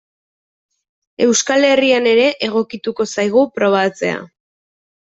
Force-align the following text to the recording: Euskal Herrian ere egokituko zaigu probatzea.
Euskal 1.25 1.67
Herrian 1.69 2.09
ere 2.15 2.27
egokituko 2.49 3.09
zaigu 3.17 3.47
probatzea. 3.61 4.21